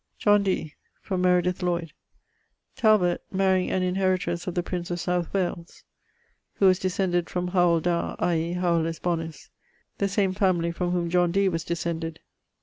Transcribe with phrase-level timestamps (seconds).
[0.17, 1.93] John Dee from Meredith Lloyd:
[2.75, 5.83] Talbot, marying an inheritresse of the prince of South Wales
[6.55, 8.53] (who was descended from Howel Da, i.e.
[8.53, 9.51] Howelus bonus:
[9.99, 12.19] the same family from whom John Dee was descended).